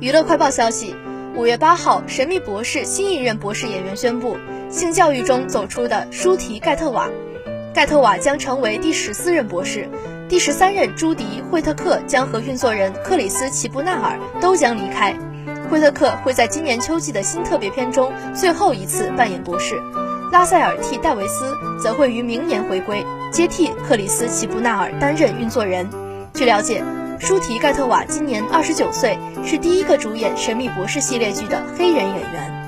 [0.00, 0.94] 娱乐快报消息：
[1.34, 4.36] 五月八号，《神秘博士》新一任博士演员宣布，
[4.68, 7.08] 性教育中走出的舒提·盖特瓦，
[7.74, 9.88] 盖特瓦将成为第十四任博士，
[10.28, 15.14] 第十三任朱迪·惠特克将和运作人克里斯·齐布纳尔都将离开。
[15.70, 19.80] 惠特克会在今年秋季的新特别篇中最后一次扮演博士，
[20.30, 25.88] 拉塞尔替戴维斯则会于明年回归，接替克里斯·齐布纳尔担任运作人。
[26.34, 26.84] 据了解。
[27.18, 32.65] 舒提·盖特瓦今年二十九岁，是第一个主演《神秘博士》系列剧的黑人演员。